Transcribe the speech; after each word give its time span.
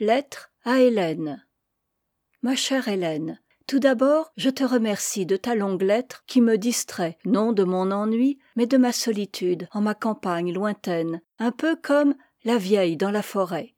lettre 0.00 0.50
à 0.64 0.80
hélène. 0.80 1.44
Ma 2.42 2.56
chère 2.56 2.88
hélène 2.88 3.40
tout 3.66 3.78
d'abord 3.78 4.30
je 4.36 4.50
te 4.50 4.62
remercie 4.62 5.24
de 5.24 5.36
ta 5.36 5.54
longue 5.54 5.82
lettre 5.82 6.22
qui 6.26 6.42
me 6.42 6.58
distrait 6.58 7.16
non 7.24 7.52
de 7.52 7.64
mon 7.64 7.90
ennui 7.92 8.38
mais 8.56 8.66
de 8.66 8.76
ma 8.76 8.92
solitude 8.92 9.68
en 9.72 9.80
ma 9.80 9.94
campagne 9.94 10.52
lointaine 10.52 11.22
un 11.38 11.50
peu 11.50 11.74
comme 11.76 12.14
la 12.44 12.58
vieille 12.58 12.98
dans 12.98 13.10
la 13.10 13.22
forêt. 13.22 13.74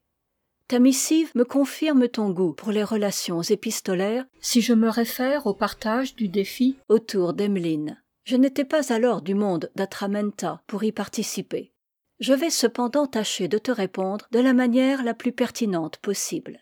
Ta 0.67 0.79
missive 0.79 1.31
me 1.35 1.45
confirme 1.45 2.09
ton 2.09 2.31
goût 2.31 2.51
pour 2.51 2.71
les 2.71 2.83
relations 2.83 3.41
épistolaires 3.41 4.25
si 4.41 4.59
je 4.59 4.73
me 4.73 4.89
réfère 4.89 5.47
au 5.47 5.53
partage 5.53 6.15
du 6.15 6.27
défi 6.27 6.77
autour 6.89 7.33
d'emmeline 7.33 8.01
je 8.25 8.35
n'étais 8.35 8.65
pas 8.65 8.91
alors 8.91 9.21
du 9.21 9.35
monde 9.35 9.71
d'atramenta 9.75 10.61
pour 10.67 10.83
y 10.83 10.91
participer 10.91 11.71
je 12.19 12.33
vais 12.33 12.49
cependant 12.49 13.07
tâcher 13.07 13.47
de 13.47 13.57
te 13.57 13.71
répondre 13.71 14.27
de 14.31 14.39
la 14.39 14.53
manière 14.53 15.03
la 15.03 15.13
plus 15.13 15.31
pertinente 15.31 15.97
possible. 15.97 16.59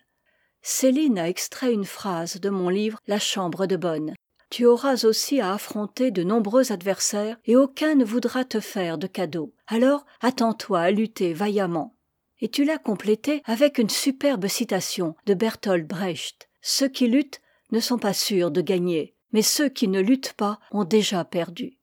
Céline 0.62 1.18
a 1.18 1.28
extrait 1.28 1.72
une 1.72 1.84
phrase 1.84 2.40
de 2.40 2.50
mon 2.50 2.68
livre 2.68 2.98
la 3.06 3.18
chambre 3.18 3.66
de 3.66 3.76
bonne. 3.76 4.14
Tu 4.50 4.64
auras 4.64 5.04
aussi 5.04 5.40
à 5.40 5.52
affronter 5.52 6.10
de 6.10 6.22
nombreux 6.22 6.72
adversaires 6.72 7.36
et 7.44 7.56
aucun 7.56 7.94
ne 7.94 8.04
voudra 8.04 8.44
te 8.44 8.60
faire 8.60 8.98
de 8.98 9.06
cadeau. 9.06 9.52
Alors 9.66 10.06
attends-toi 10.20 10.80
à 10.80 10.90
lutter 10.90 11.32
vaillamment. 11.32 11.96
Et 12.40 12.48
tu 12.48 12.64
l'as 12.64 12.78
complété 12.78 13.42
avec 13.44 13.78
une 13.78 13.88
superbe 13.88 14.46
citation 14.46 15.16
de 15.26 15.34
bertolt 15.34 15.86
brecht. 15.86 16.48
Ceux 16.60 16.88
qui 16.88 17.06
luttent 17.06 17.40
ne 17.72 17.80
sont 17.80 17.98
pas 17.98 18.12
sûrs 18.12 18.50
de 18.50 18.60
gagner 18.60 19.16
mais 19.32 19.42
ceux 19.42 19.68
qui 19.68 19.88
ne 19.88 20.00
luttent 20.00 20.32
pas 20.32 20.58
ont 20.70 20.84
déjà 20.84 21.24
perdu 21.24 21.75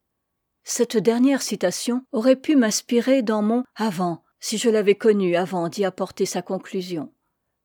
cette 0.63 0.97
dernière 0.97 1.41
citation 1.41 2.03
aurait 2.11 2.35
pu 2.35 2.55
m'inspirer 2.55 3.21
dans 3.21 3.41
mon 3.41 3.63
avant 3.75 4.23
si 4.39 4.57
je 4.57 4.69
l'avais 4.69 4.95
connu 4.95 5.35
avant 5.35 5.69
d'y 5.69 5.85
apporter 5.85 6.25
sa 6.25 6.41
conclusion. 6.41 7.11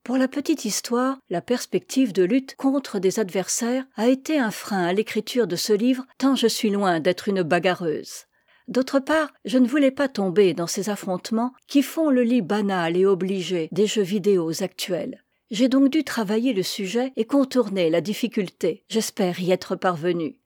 Pour 0.05 0.17
la 0.17 0.29
petite 0.29 0.65
histoire 0.65 1.19
la 1.29 1.41
perspective 1.41 2.13
de 2.13 2.23
lutte 2.23 2.57
contre 2.57 2.99
des 2.99 3.19
adversaires 3.19 3.85
a 3.97 4.09
été 4.09 4.39
un 4.39 4.51
frein 4.51 4.85
à 4.85 4.93
l'écriture 4.93 5.47
de 5.47 5.57
ce 5.57 5.73
livre 5.73 6.07
tant 6.19 6.35
je 6.35 6.47
suis 6.47 6.71
loin 6.71 7.01
d'être 7.01 7.29
une 7.29 7.43
bagarreuse. 7.43 8.25
D'autre 8.69 9.01
part 9.01 9.31
je 9.45 9.59
ne 9.59 9.67
voulais 9.67 9.91
pas 9.91 10.09
tomber 10.09 10.55
dans 10.55 10.67
ces 10.67 10.89
affrontements 10.89 11.53
qui 11.67 11.83
font 11.83 12.11
le 12.11 12.23
lit 12.23 12.43
banal 12.43 12.97
et 12.97 13.07
obligé 13.07 13.69
des 13.73 13.87
jeux 13.87 14.03
vidéo 14.03 14.51
actuels. 14.63 15.25
J'ai 15.51 15.69
donc 15.69 15.91
dû 15.91 16.05
travailler 16.05 16.53
le 16.53 16.63
sujet 16.63 17.13
et 17.17 17.25
contourner 17.25 17.89
la 17.91 18.03
difficulté. 18.03 18.85
J'espère 18.89 19.41
y 19.41 19.51
être 19.51 19.77
parvenu 19.77 20.39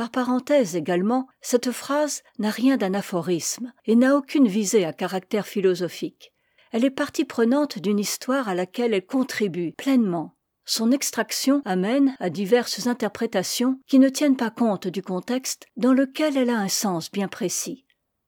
par 0.00 0.08
parenthèse 0.08 0.76
également 0.76 1.28
cette 1.42 1.72
phrase 1.72 2.22
n'a 2.38 2.48
rien 2.48 2.78
d'un 2.78 2.94
aphorisme 2.94 3.70
et 3.84 3.96
n'a 3.96 4.16
aucune 4.16 4.48
visée 4.48 4.86
à 4.86 4.94
caractère 4.94 5.46
philosophique. 5.46 6.32
Elle 6.72 6.86
est 6.86 6.90
partie 6.90 7.26
prenante 7.26 7.78
d'une 7.78 7.98
histoire 7.98 8.48
à 8.48 8.54
laquelle 8.54 8.94
elle 8.94 9.04
contribue 9.04 9.72
pleinement. 9.72 10.38
Son 10.64 10.90
extraction 10.90 11.60
amène 11.66 12.16
à 12.18 12.30
diverses 12.30 12.86
interprétations 12.86 13.78
qui 13.86 13.98
ne 13.98 14.08
tiennent 14.08 14.38
pas 14.38 14.48
compte 14.48 14.88
du 14.88 15.02
contexte 15.02 15.66
dans 15.76 15.92
lequel 15.92 16.38
elle 16.38 16.48
a 16.48 16.56
un 16.56 16.68
sens 16.68 17.10
bien 17.10 17.28
précis. 17.28 17.84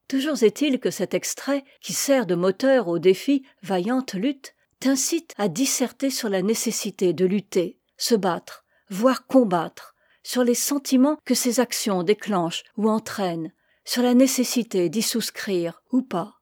Toujours 0.09 0.43
est-il 0.43 0.79
que 0.79 0.91
cet 0.91 1.15
extrait 1.15 1.65
qui 1.81 1.95
sert 1.95 2.27
de 2.27 2.35
moteur 2.35 2.89
au 2.89 2.99
défi 2.99 3.47
vaillante 3.63 4.13
lutte 4.13 4.55
t'incite 4.79 5.33
à 5.39 5.49
disserter 5.49 6.11
sur 6.11 6.29
la 6.29 6.43
nécessité 6.43 7.15
de 7.15 7.25
lutter 7.25 7.79
se 7.97 8.15
battre 8.15 8.67
voire 8.91 9.27
combattre 9.27 9.92
sur 10.23 10.45
les 10.45 10.55
sentiments 10.55 11.19
que 11.25 11.35
ces 11.35 11.61
actions 11.61 12.03
déclenchent 12.03 12.65
ou 12.77 12.89
entraînent 12.89 13.53
sur 13.85 14.03
la 14.03 14.15
nécessité 14.15 14.89
d'y 14.89 15.03
souscrire 15.03 15.83
ou 15.91 16.03
pas. 16.03 16.41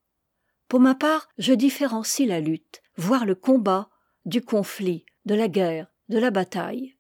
Pour 0.69 0.81
ma 0.81 0.95
part 0.95 1.29
je 1.39 1.53
différencie 1.53 2.29
la 2.29 2.41
lutte 2.41 2.83
voire 2.97 3.25
le 3.25 3.35
combat 3.35 3.89
du 4.25 4.43
conflit 4.43 5.05
de 5.25 5.35
la 5.35 5.49
guerre 5.49 5.89
de 6.09 6.19
la 6.19 6.31
bataille. 6.31 6.97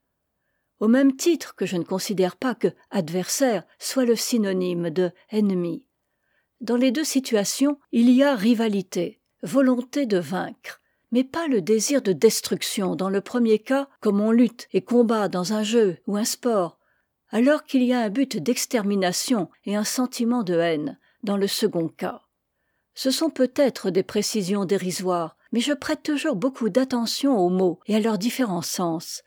Au 0.78 0.88
même 0.88 1.14
titre 1.14 1.54
que 1.54 1.66
je 1.66 1.76
ne 1.76 1.84
considère 1.84 2.36
pas 2.36 2.54
que 2.54 2.68
adversaire 2.90 3.64
soit 3.78 4.06
le 4.06 4.16
synonyme 4.16 4.88
de 4.88 5.12
ennemi. 5.28 5.84
Dans 6.60 6.76
les 6.76 6.90
deux 6.90 7.04
situations 7.04 7.78
il 7.92 8.10
y 8.10 8.22
a 8.22 8.34
rivalité 8.34 9.20
volonté 9.42 10.06
de 10.06 10.18
vaincre 10.18 10.79
mais 11.12 11.24
pas 11.24 11.48
le 11.48 11.60
désir 11.60 12.02
de 12.02 12.12
destruction 12.12 12.96
dans 12.96 13.10
le 13.10 13.20
premier 13.20 13.58
cas 13.58 13.88
comme 14.00 14.20
on 14.20 14.30
lutte 14.30 14.68
et 14.72 14.82
combat 14.82 15.28
dans 15.28 15.52
un 15.52 15.62
jeu 15.62 15.98
ou 16.06 16.16
un 16.16 16.24
sport 16.24 16.78
alors 17.30 17.64
qu'il 17.64 17.82
y 17.84 17.92
a 17.92 18.00
un 18.00 18.10
but 18.10 18.36
d'extermination 18.36 19.48
et 19.64 19.76
un 19.76 19.84
sentiment 19.84 20.42
de 20.42 20.58
haine 20.58 20.98
dans 21.22 21.36
le 21.36 21.46
second 21.46 21.88
cas. 21.88 22.22
Ce 22.94 23.12
sont 23.12 23.30
peut-être 23.30 23.90
des 23.90 24.02
précisions 24.02 24.64
dérisoires 24.64 25.36
mais 25.52 25.60
je 25.60 25.72
prête 25.72 26.02
toujours 26.02 26.36
beaucoup 26.36 26.68
d'attention 26.68 27.38
aux 27.38 27.48
mots 27.48 27.80
et 27.86 27.96
à 27.96 28.00
leurs 28.00 28.18
différents 28.18 28.62
sens. 28.62 29.22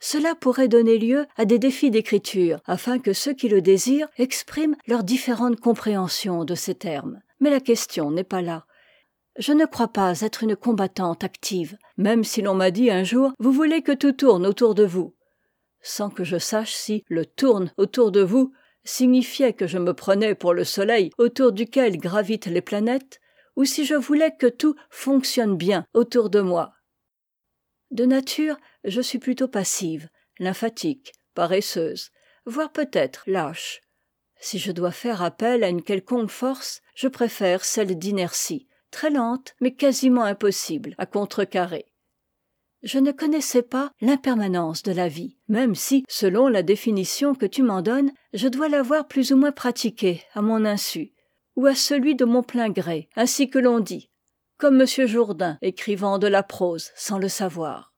Cela 0.00 0.34
pourrait 0.36 0.68
donner 0.68 0.98
lieu 0.98 1.26
à 1.36 1.44
des 1.44 1.58
défis 1.58 1.90
d'écriture 1.90 2.60
afin 2.66 2.98
que 3.00 3.12
ceux 3.12 3.32
qui 3.32 3.48
le 3.48 3.60
désirent 3.60 4.08
expriment 4.16 4.76
leurs 4.86 5.02
différentes 5.02 5.58
compréhensions 5.58 6.44
de 6.44 6.54
ces 6.54 6.76
termes. 6.76 7.20
Mais 7.40 7.50
la 7.50 7.60
question 7.60 8.10
n'est 8.10 8.24
pas 8.24 8.42
là 8.42 8.66
je 9.38 9.52
ne 9.52 9.64
crois 9.64 9.88
pas 9.88 10.20
être 10.20 10.42
une 10.42 10.56
combattante 10.56 11.24
active 11.24 11.78
même 11.96 12.24
si 12.24 12.42
l'on 12.42 12.54
m'a 12.54 12.70
dit 12.70 12.90
un 12.90 13.04
jour 13.04 13.32
vous 13.38 13.52
voulez 13.52 13.82
que 13.82 13.92
tout 13.92 14.12
tourne 14.12 14.46
autour 14.46 14.74
de 14.74 14.84
vous 14.84 15.14
sans 15.80 16.10
que 16.10 16.24
je 16.24 16.38
sache 16.38 16.74
si 16.74 17.04
le 17.08 17.24
tourne 17.24 17.72
autour 17.76 18.10
de 18.10 18.20
vous 18.20 18.52
signifiait 18.84 19.52
que 19.52 19.66
je 19.66 19.78
me 19.78 19.94
prenais 19.94 20.34
pour 20.34 20.54
le 20.54 20.64
soleil 20.64 21.10
autour 21.18 21.52
duquel 21.52 21.98
gravitent 21.98 22.46
les 22.46 22.60
planètes 22.60 23.20
ou 23.56 23.64
si 23.64 23.84
je 23.84 23.94
voulais 23.94 24.34
que 24.36 24.46
tout 24.46 24.76
fonctionne 24.90 25.56
bien 25.56 25.84
autour 25.94 26.30
de 26.30 26.40
moi. 26.40 26.74
De 27.90 28.04
nature 28.04 28.56
je 28.84 29.00
suis 29.00 29.18
plutôt 29.18 29.48
passive 29.48 30.08
lymphatique 30.38 31.12
paresseuse 31.34 32.10
voire 32.44 32.72
peut-être 32.72 33.22
lâche. 33.26 33.80
Si 34.40 34.58
je 34.58 34.72
dois 34.72 34.92
faire 34.92 35.22
appel 35.22 35.64
à 35.64 35.68
une 35.68 35.82
quelconque 35.82 36.30
force 36.30 36.80
je 36.94 37.08
préfère 37.08 37.64
celle 37.64 37.98
d'inertie 37.98 38.67
très 38.90 39.10
lente 39.10 39.54
mais 39.60 39.74
quasiment 39.74 40.24
impossible 40.24 40.94
à 40.98 41.06
contrecarrer. 41.06 41.86
Je 42.82 42.98
ne 42.98 43.10
connaissais 43.10 43.62
pas 43.62 43.90
l'impermanence 44.00 44.82
de 44.82 44.92
la 44.92 45.08
vie 45.08 45.36
même 45.48 45.74
si 45.74 46.04
selon 46.08 46.48
la 46.48 46.62
définition 46.62 47.34
que 47.34 47.46
tu 47.46 47.62
m'en 47.62 47.82
donnes 47.82 48.12
je 48.32 48.46
dois 48.46 48.68
l'avoir 48.68 49.08
plus 49.08 49.32
ou 49.32 49.36
moins 49.36 49.52
pratiquée 49.52 50.22
à 50.34 50.42
mon 50.42 50.64
insu 50.64 51.12
ou 51.56 51.66
à 51.66 51.74
celui 51.74 52.14
de 52.14 52.24
mon 52.24 52.42
plein 52.42 52.70
gré 52.70 53.08
ainsi 53.16 53.50
que 53.50 53.58
l'on 53.58 53.80
dit 53.80 54.10
comme 54.58 54.80
m. 54.80 55.06
Jourdain 55.06 55.58
écrivant 55.60 56.18
de 56.18 56.26
la 56.26 56.42
prose 56.42 56.90
sans 56.94 57.18
le 57.18 57.28
savoir. 57.28 57.94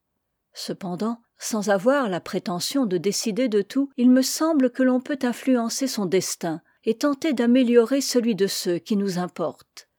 Cependant 0.53 1.21
sans 1.39 1.71
avoir 1.71 2.09
la 2.09 2.21
prétention 2.21 2.85
de 2.87 2.99
décider 2.99 3.49
de 3.49 3.63
tout 3.63 3.91
il 3.97 4.11
me 4.11 4.23
semble 4.23 4.71
que 4.71 4.83
l'on 4.83 5.01
peut 5.01 5.19
influencer 5.23 5.87
son 5.87 6.07
destin 6.07 6.63
et 6.85 6.97
tenter 6.97 7.35
d'améliorer 7.35 8.01
celui 8.01 8.35
de 8.35 8.47
ceux 8.47 8.79
qui 8.79 8.97
nous 8.97 9.19
importent 9.19 9.90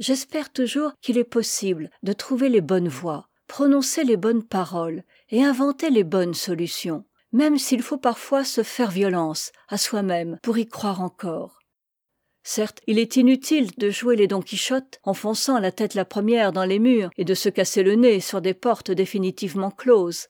j'espère 0.00 0.52
toujours 0.52 0.92
qu'il 1.00 1.16
est 1.18 1.24
possible 1.24 1.90
de 2.02 2.12
trouver 2.12 2.48
les 2.48 2.60
bonnes 2.60 2.88
voies 2.88 3.28
prononcer 3.46 4.02
les 4.04 4.16
bonnes 4.16 4.44
paroles 4.44 5.02
et 5.28 5.44
inventer 5.44 5.90
les 5.90 6.04
bonnes 6.04 6.34
solutions 6.34 7.04
même 7.32 7.58
s'il 7.58 7.82
faut 7.82 7.98
parfois 7.98 8.44
se 8.44 8.62
faire 8.62 8.90
violence 8.90 9.52
à 9.68 9.78
soi-même 9.78 10.38
pour 10.42 10.58
y 10.58 10.66
croire 10.66 11.00
encore. 11.00 11.58
Certes 12.42 12.80
il 12.86 12.98
est 12.98 13.16
inutile 13.16 13.70
de 13.76 13.90
jouer 13.90 14.16
les 14.16 14.26
don 14.26 14.40
quichotte 14.40 14.98
en 15.04 15.14
fonçant 15.14 15.58
la 15.58 15.72
tête 15.72 15.94
la 15.94 16.04
première 16.04 16.52
dans 16.52 16.64
les 16.64 16.78
murs 16.78 17.10
et 17.16 17.24
de 17.24 17.34
se 17.34 17.48
casser 17.48 17.82
le 17.82 17.94
nez 17.94 18.20
sur 18.20 18.40
des 18.40 18.54
portes 18.54 18.90
définitivement 18.90 19.70
closes. 19.70 20.26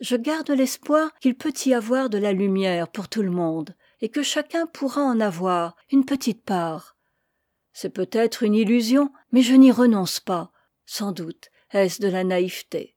Je 0.00 0.16
garde 0.16 0.50
l'espoir 0.50 1.10
qu'il 1.20 1.36
peut 1.36 1.54
y 1.64 1.72
avoir 1.72 2.10
de 2.10 2.18
la 2.18 2.32
lumière 2.32 2.88
pour 2.88 3.08
tout 3.08 3.22
le 3.22 3.30
monde 3.30 3.74
et 4.00 4.10
que 4.10 4.22
chacun 4.22 4.66
pourra 4.66 5.02
en 5.02 5.20
avoir 5.20 5.76
une 5.90 6.04
petite 6.04 6.44
part 6.44 6.93
c'est 7.74 7.90
peut-être 7.90 8.42
une 8.42 8.54
illusion 8.54 9.12
mais 9.32 9.42
je 9.42 9.52
n'y 9.52 9.70
renonce 9.70 10.20
pas. 10.20 10.50
Sans 10.86 11.12
doute 11.12 11.50
est-ce 11.72 12.00
de 12.00 12.08
la 12.08 12.22
naïveté? 12.22 12.94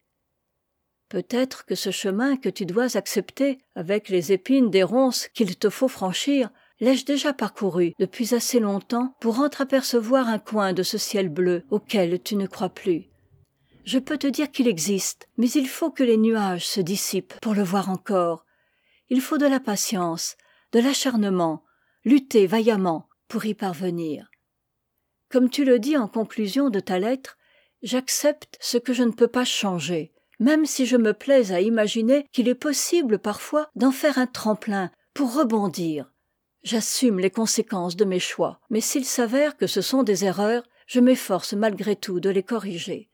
Peut-être 1.10 1.66
que 1.66 1.74
ce 1.74 1.90
chemin 1.90 2.38
que 2.38 2.50
tu 2.50 2.66
dois 2.66 2.96
accepter 2.96 3.58
avec 3.76 4.08
les 4.10 4.32
épines 4.32 4.70
des 4.70 4.84
ronces 4.84 5.28
qu'il 5.30 5.58
te 5.58 5.70
faut 5.70 5.88
franchir 5.88 6.50
l'ai-je 6.80 7.06
déjà 7.06 7.34
parcouru 7.34 7.94
depuis 7.98 8.36
assez 8.36 8.60
longtemps 8.60 9.16
pour 9.20 9.40
entreapercevoir 9.40 10.28
un 10.28 10.38
coin 10.38 10.74
de 10.74 10.84
ce 10.84 11.00
ciel 11.00 11.30
bleu 11.30 11.64
auquel 11.72 12.22
tu 12.22 12.36
ne 12.36 12.46
crois 12.46 12.70
plus? 12.70 13.06
Je 13.84 13.98
peux 13.98 14.18
te 14.18 14.28
dire 14.28 14.52
qu'il 14.52 14.68
existe 14.68 15.28
mais 15.38 15.50
il 15.50 15.68
faut 15.68 15.90
que 15.90 16.04
les 16.04 16.18
nuages 16.18 16.68
se 16.68 16.82
dissipent 16.82 17.40
pour 17.42 17.56
le 17.56 17.64
voir 17.64 17.90
encore. 17.90 18.46
Il 19.10 19.22
faut 19.22 19.40
de 19.40 19.48
la 19.48 19.60
patience 19.60 20.38
de 20.72 20.80
l'acharnement 20.80 21.64
lutter 22.06 22.46
vaillamment 22.46 23.10
pour 23.28 23.46
y 23.46 23.56
parvenir 23.56 24.30
comme 25.30 25.50
tu 25.50 25.66
le 25.66 25.80
dis 25.80 25.98
en 25.98 26.08
conclusion 26.08 26.70
de 26.70 26.80
ta 26.80 27.00
lettre 27.00 27.38
j'accepte 27.84 28.58
ce 28.60 28.78
que 28.78 28.94
je 28.94 29.04
ne 29.04 29.12
peux 29.12 29.28
pas 29.28 29.46
changer 29.46 30.14
même 30.40 30.66
si 30.66 30.86
je 30.86 30.98
me 30.98 31.14
plais 31.14 31.52
à 31.52 31.62
imaginer 31.62 32.28
qu'il 32.32 32.48
est 32.48 32.56
possible 32.56 33.20
parfois 33.20 33.70
d'en 33.76 33.92
faire 33.92 34.18
un 34.18 34.28
tremplin 34.28 34.92
pour 35.14 35.34
rebondir. 35.34 36.12
J'assume 36.64 37.20
les 37.20 37.32
conséquences 37.32 37.96
de 37.96 38.06
mes 38.06 38.20
choix 38.20 38.60
mais 38.70 38.82
s'il 38.82 39.06
s'avère 39.06 39.58
que 39.58 39.68
ce 39.68 39.82
sont 39.82 40.04
des 40.04 40.26
erreurs 40.26 40.64
je 40.86 41.00
m'efforce 41.00 41.54
malgré 41.54 41.96
tout 41.96 42.20
de 42.20 42.30
les 42.30 42.44
corriger. 42.44 43.10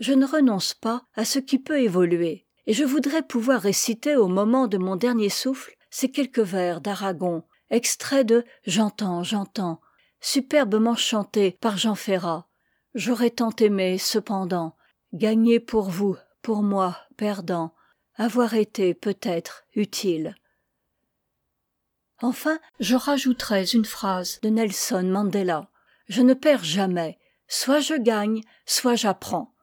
Je 0.00 0.12
ne 0.12 0.26
renonce 0.26 0.74
pas 0.74 1.04
à 1.14 1.24
ce 1.24 1.38
qui 1.38 1.58
peut 1.58 1.80
évoluer 1.80 2.46
et 2.66 2.72
je 2.72 2.84
voudrais 2.84 3.22
pouvoir 3.22 3.60
réciter 3.60 4.16
au 4.16 4.26
moment 4.26 4.66
de 4.66 4.78
mon 4.78 4.96
dernier 4.96 5.28
souffle 5.28 5.76
ces 5.90 6.10
quelques 6.10 6.40
vers 6.40 6.80
d'aragon 6.80 7.44
extraits 7.70 8.26
de 8.26 8.44
j'entends 8.66 9.22
j'entends 9.22 9.80
superbement 10.24 10.96
chantés 10.96 11.58
par 11.60 11.76
jean 11.76 11.94
ferrat. 11.94 12.48
J'aurais 12.94 13.28
tant 13.28 13.54
aimé 13.56 13.98
cependant 13.98 14.74
gagner 15.12 15.60
pour 15.60 15.90
vous 15.90 16.16
pour 16.40 16.62
moi 16.62 16.96
perdant 17.18 17.74
avoir 18.16 18.54
été 18.54 18.94
peut-être 18.94 19.64
utile. 19.74 20.34
Enfin 22.22 22.58
je 22.80 22.96
rajouterais 22.96 23.64
une 23.66 23.84
phrase 23.84 24.40
de 24.40 24.48
nelson 24.48 25.02
mandela. 25.02 25.68
Je 26.08 26.22
ne 26.22 26.32
perds 26.32 26.64
jamais. 26.64 27.18
Soit 27.46 27.80
je 27.80 27.94
gagne 27.94 28.40
soit 28.64 28.94
j'apprends. 28.94 29.54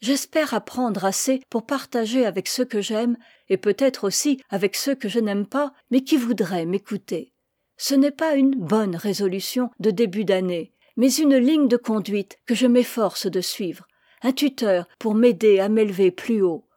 J'espère 0.00 0.54
apprendre 0.54 1.04
assez 1.04 1.40
pour 1.50 1.66
partager 1.66 2.26
avec 2.26 2.48
ceux 2.48 2.64
que 2.64 2.80
j'aime 2.80 3.16
et 3.48 3.58
peut-être 3.58 4.02
aussi 4.02 4.42
avec 4.50 4.74
ceux 4.74 4.96
que 4.96 5.08
je 5.08 5.20
n'aime 5.20 5.46
pas 5.46 5.72
mais 5.92 6.02
qui 6.02 6.16
voudraient 6.16 6.66
m'écouter 6.66 7.32
ce 7.82 7.94
n'est 7.94 8.10
pas 8.10 8.34
une 8.34 8.54
bonne 8.54 8.94
résolution 8.94 9.70
de 9.80 9.90
début 9.90 10.26
d'année 10.26 10.72
mais 11.00 11.14
une 11.14 11.36
ligne 11.36 11.66
de 11.66 11.78
conduite 11.78 12.38
que 12.44 12.54
je 12.54 12.66
m'efforce 12.66 13.26
de 13.26 13.40
suivre 13.40 13.86
un 14.20 14.32
tuteur 14.32 14.86
pour 14.98 15.14
m'aider 15.14 15.58
à 15.58 15.70
m'élever 15.70 16.10
plus 16.10 16.42
haut. 16.42 16.68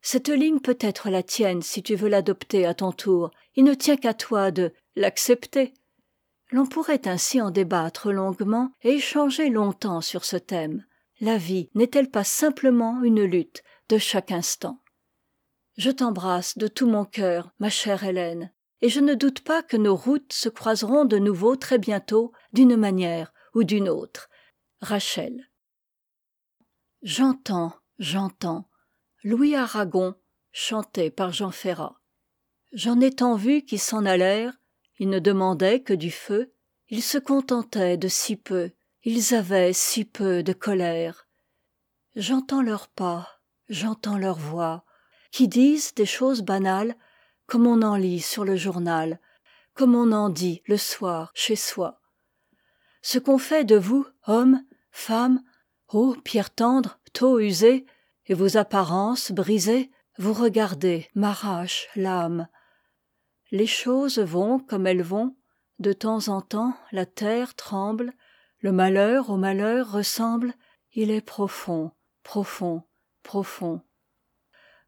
Cette 0.00 0.30
ligne 0.30 0.60
peut 0.60 0.78
être 0.80 1.10
la 1.10 1.22
tienne 1.22 1.60
si 1.60 1.82
tu 1.82 1.94
veux 1.94 2.08
l'adopter 2.08 2.64
à 2.64 2.72
ton 2.72 2.90
tour. 2.90 3.30
Il 3.54 3.64
ne 3.64 3.74
tient 3.74 3.98
qu'à 3.98 4.14
toi 4.14 4.50
de 4.50 4.72
l'accepter. 4.96 5.74
L'on 6.52 6.64
pourrait 6.64 7.06
ainsi 7.06 7.42
en 7.42 7.50
débattre 7.50 8.12
longuement 8.12 8.70
et 8.82 8.94
échanger 8.94 9.50
longtemps 9.50 10.00
sur 10.00 10.24
ce 10.24 10.36
thème. 10.36 10.86
La 11.20 11.36
vie 11.36 11.68
n'est-elle 11.74 12.10
pas 12.10 12.24
simplement 12.24 13.02
une 13.02 13.24
lutte 13.24 13.62
de 13.90 13.98
chaque 13.98 14.32
instant? 14.32 14.80
Je 15.76 15.90
t'embrasse 15.90 16.56
de 16.56 16.66
tout 16.66 16.86
mon 16.86 17.04
cœur 17.04 17.50
ma 17.58 17.68
chère 17.68 18.04
hélène 18.04 18.50
et 18.84 18.90
je 18.90 19.00
ne 19.00 19.14
doute 19.14 19.40
pas 19.40 19.62
que 19.62 19.78
nos 19.78 19.96
routes 19.96 20.34
se 20.34 20.50
croiseront 20.50 21.06
de 21.06 21.16
nouveau 21.16 21.56
très 21.56 21.78
bientôt 21.78 22.32
d'une 22.52 22.76
manière 22.76 23.32
ou 23.54 23.64
d'une 23.64 23.88
autre. 23.88 24.28
Rachel. 24.82 25.48
J'entends 27.00 27.72
j'entends. 27.98 28.68
Louis 29.22 29.54
aragon 29.54 30.14
chanté 30.52 31.10
par 31.10 31.32
jean 31.32 31.50
ferrat. 31.50 31.98
J'en 32.74 33.00
ai 33.00 33.10
tant 33.10 33.36
vu 33.36 33.62
qui 33.62 33.78
s'en 33.78 34.04
allèrent. 34.04 34.58
Ils 34.98 35.08
ne 35.08 35.18
demandaient 35.18 35.80
que 35.80 35.94
du 35.94 36.10
feu. 36.10 36.52
Ils 36.90 37.02
se 37.02 37.16
contentaient 37.16 37.96
de 37.96 38.08
si 38.08 38.36
peu. 38.36 38.72
Ils 39.02 39.34
avaient 39.34 39.72
si 39.72 40.04
peu 40.04 40.42
de 40.42 40.52
colère. 40.52 41.26
J'entends 42.16 42.60
leurs 42.60 42.88
pas 42.88 43.40
j'entends 43.70 44.18
leurs 44.18 44.38
voix 44.38 44.84
qui 45.30 45.48
disent 45.48 45.94
des 45.94 46.04
choses 46.04 46.42
banales 46.42 46.94
comme 47.46 47.66
on 47.66 47.82
en 47.82 47.96
lit 47.96 48.20
sur 48.20 48.44
le 48.44 48.56
journal 48.56 49.20
comme 49.74 49.94
on 49.94 50.12
en 50.12 50.28
dit 50.30 50.62
le 50.66 50.76
soir 50.76 51.30
chez 51.34 51.56
soi. 51.56 52.00
Ce 53.02 53.18
qu'on 53.18 53.38
fait 53.38 53.64
de 53.64 53.76
vous 53.76 54.06
hommes 54.26 54.64
femmes 54.90 55.42
ô 55.88 56.14
pierres 56.24 56.54
tendres 56.54 56.98
taux 57.12 57.40
usées 57.40 57.84
et 58.26 58.34
vos 58.34 58.56
apparences 58.56 59.32
brisées 59.32 59.90
vous 60.16 60.32
regardez 60.32 61.08
m'arrache 61.14 61.88
l'âme. 61.96 62.48
Les 63.50 63.66
choses 63.66 64.18
vont 64.18 64.58
comme 64.60 64.86
elles 64.86 65.02
vont 65.02 65.36
de 65.80 65.92
temps 65.92 66.28
en 66.28 66.40
temps 66.40 66.76
la 66.92 67.04
terre 67.04 67.54
tremble 67.54 68.12
le 68.60 68.72
malheur 68.72 69.28
au 69.30 69.36
malheur 69.36 69.90
ressemble 69.90 70.54
il 70.92 71.10
est 71.10 71.20
profond 71.20 71.90
profond 72.22 72.84
profond 73.24 73.82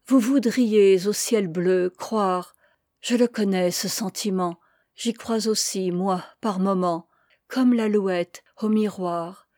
vous 0.07 0.19
voudriez 0.19 1.05
au 1.05 1.11
ciel 1.11 1.49
bleu 1.49 1.89
croire. 1.89 2.55
Je 3.01 3.17
le 3.17 3.27
connais 3.27 3.71
ce 3.71 3.89
sentiment. 3.89 4.57
J'y 4.95 5.11
crois 5.11 5.47
aussi 5.49 5.91
moi 5.91 6.23
par 6.39 6.59
moments. 6.59 7.09
Comme 7.49 7.73
l'alouette 7.73 8.41
au 8.61 8.69
miroir. 8.69 9.49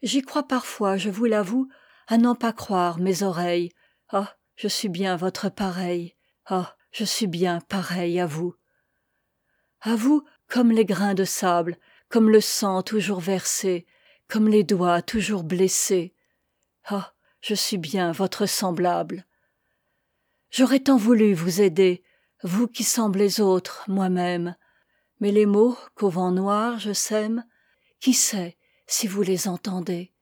J'y 0.00 0.22
crois 0.22 0.46
parfois 0.46 0.96
je 0.96 1.10
vous 1.10 1.24
l'avoue 1.24 1.68
à 2.06 2.18
n'en 2.18 2.36
pas 2.36 2.52
croire 2.52 3.00
mes 3.00 3.24
oreilles. 3.24 3.72
Ah 4.10 4.36
je 4.54 4.68
suis 4.68 4.88
bien 4.88 5.16
votre 5.16 5.48
pareil. 5.48 6.14
Ah 6.46 6.76
je 6.92 7.04
suis 7.04 7.26
bien 7.26 7.60
pareil 7.68 8.20
à 8.20 8.26
vous. 8.26 8.54
A 9.80 9.96
vous 9.96 10.24
comme 10.46 10.70
les 10.70 10.84
grains 10.84 11.14
de 11.14 11.24
sable 11.24 11.78
comme 12.08 12.30
le 12.30 12.40
sang 12.40 12.82
toujours 12.82 13.20
versé 13.20 13.86
comme 14.28 14.48
les 14.48 14.62
doigts 14.62 15.02
toujours 15.02 15.42
blessés. 15.42 16.14
Ah 16.84 17.12
je 17.40 17.54
suis 17.54 17.78
bien 17.78 18.12
votre 18.12 18.46
semblable 18.46 19.24
j'aurais 20.50 20.80
tant 20.80 20.96
voulu 20.96 21.34
vous 21.34 21.60
aider 21.60 22.02
vous 22.42 22.68
qui 22.68 22.84
semblez 22.84 23.40
autre 23.40 23.84
moi-même. 23.88 24.54
Mais 25.20 25.32
les 25.32 25.46
mots 25.46 25.76
qu'au 25.94 26.08
vent 26.08 26.30
noir 26.30 26.78
je 26.78 26.92
sème 26.92 27.44
qui 28.00 28.14
sait 28.14 28.56
si 28.86 29.08
vous 29.08 29.22
les 29.22 29.48
entendez? 29.48 30.12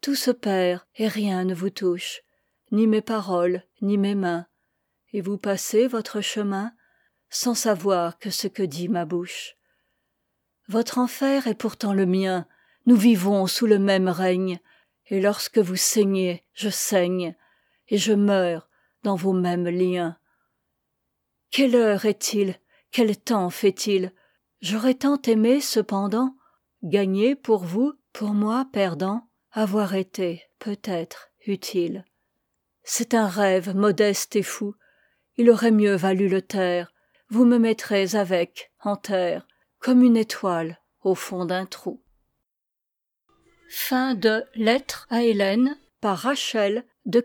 Tout 0.00 0.14
se 0.14 0.30
perd 0.30 0.82
et 0.96 1.08
rien 1.08 1.44
ne 1.44 1.54
vous 1.54 1.70
touche 1.70 2.22
ni 2.70 2.86
mes 2.86 3.02
paroles 3.02 3.64
ni 3.82 3.98
mes 3.98 4.14
mains. 4.14 4.46
Et 5.12 5.20
vous 5.20 5.36
passez 5.36 5.88
votre 5.88 6.20
chemin 6.20 6.72
sans 7.28 7.54
savoir 7.54 8.18
que 8.18 8.30
ce 8.30 8.46
que 8.46 8.62
dit 8.62 8.88
ma 8.88 9.04
bouche. 9.04 9.56
Votre 10.68 10.98
enfer 10.98 11.48
est 11.48 11.54
pourtant 11.54 11.92
le 11.92 12.06
mien 12.06 12.46
nous 12.86 12.96
vivons 12.96 13.46
sous 13.46 13.66
le 13.66 13.78
même 13.78 14.08
règne. 14.08 14.60
Et 15.08 15.20
lorsque 15.20 15.58
vous 15.58 15.76
saignez 15.76 16.44
je 16.54 16.68
saigne 16.68 17.34
et 17.88 17.98
je 17.98 18.12
meurs 18.12 18.69
dans 19.02 19.16
vos 19.16 19.32
mêmes 19.32 19.68
liens. 19.68 20.16
Quelle 21.50 21.74
heure 21.74 22.04
est-il? 22.04 22.56
Quel 22.90 23.16
temps 23.16 23.50
fait-il? 23.50 24.12
J'aurais 24.60 24.94
tant 24.94 25.20
aimé 25.22 25.60
cependant 25.60 26.36
gagner 26.82 27.34
pour 27.34 27.64
vous 27.64 27.94
pour 28.12 28.30
moi 28.30 28.66
perdant 28.72 29.28
avoir 29.52 29.94
été 29.94 30.42
peut-être 30.58 31.30
utile. 31.46 32.04
C'est 32.82 33.14
un 33.14 33.26
rêve 33.26 33.74
modeste 33.74 34.36
et 34.36 34.42
fou. 34.42 34.74
Il 35.36 35.50
aurait 35.50 35.70
mieux 35.70 35.94
valu 35.94 36.28
le 36.28 36.42
taire. 36.42 36.92
Vous 37.28 37.44
me 37.44 37.58
mettrez 37.58 38.14
avec 38.14 38.72
en 38.80 38.96
terre 38.96 39.46
comme 39.78 40.02
une 40.02 40.16
étoile 40.16 40.78
au 41.02 41.14
fond 41.14 41.44
d'un 41.44 41.66
trou. 41.66 42.02
Lettre 44.54 45.06
à 45.10 45.22
hélène 45.22 45.78
par 46.00 46.18
rachel 46.18 46.84
de 47.06 47.20